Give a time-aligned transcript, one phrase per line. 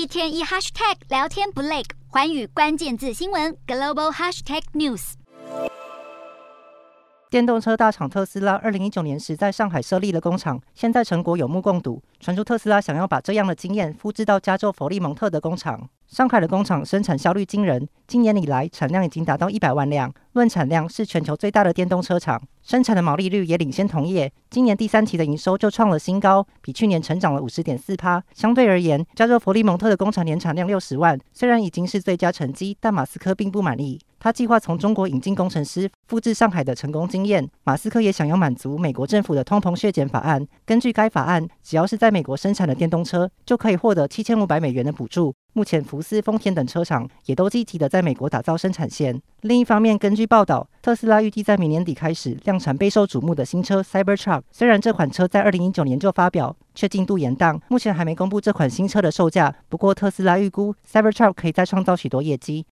[0.00, 5.12] 一天一 hashtag 聊天不累，环宇关键字新闻 global hashtag news。
[7.28, 12.02] 电动车大厂特斯拉，二零一九年时在上海设立了工厂，现在成果有目共睹。
[12.18, 15.90] 传出特斯拉想要把这样的经验复制到加州佛利蒙特的工厂。
[16.06, 24.32] 上海的工厂生产效率惊人，今年以来产量已经达到一百万辆，论产量是全球最大的电动车厂，生产的毛利率也领先同业。
[24.50, 28.20] 今年第三期的营收就创了新高，比去年成长了五十点四趴。
[28.34, 33.96] 相对而言，加州佛利蒙特的工厂年产量六十万，虽然已经是最佳成绩，但马斯克并不满意。
[34.18, 37.48] 他计划从中国引进工程师，复制上海的成功经验。
[37.62, 40.44] 马斯克也想要满足美国政府的通膨削减法案。
[40.66, 45.32] 根据该法案，只要是在美国生产的电动车，就可以获得七千五百美元的补助。
[45.52, 49.20] 目前，福斯、丰田等车厂也都积极的在美国打造生产线。
[49.40, 54.42] 另一方面，根据报道，特斯拉预计在明年底开始量产备受瞩目的新车 Cybertruck。
[54.52, 59.52] 虽然这款车在二零一九年就发表，却进度延宕，目前还没公布这款新车的售价。
[59.68, 62.64] 不过，特斯拉预估 Cybertruck 可以再创造许多业绩。